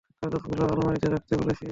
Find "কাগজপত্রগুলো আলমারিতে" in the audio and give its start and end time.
0.19-1.07